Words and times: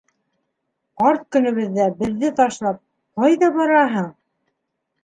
Ҡарт 1.01 1.21
көнөбөҙҙә 1.35 1.87
беҙҙе 2.01 2.33
ташлап, 2.41 2.81
ҡайҙа 3.21 3.53
бараһың? 3.61 4.11